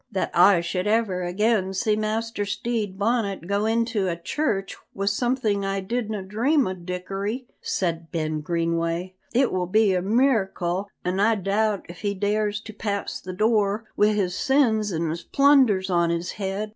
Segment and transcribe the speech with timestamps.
[0.11, 5.63] "That I should ever again see Master Stede Bonnet goin' into a church was something
[5.63, 11.35] I didna dream o', Dickory," said Ben Greenway, "it will be a meeracle, an' I
[11.35, 16.09] doubt if he dares to pass the door wi' his sins an' his plunders on
[16.09, 16.69] his head."